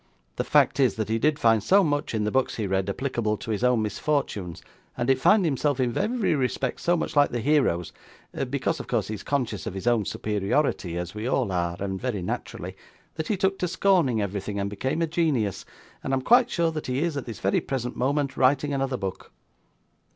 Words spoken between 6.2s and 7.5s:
respect so much like the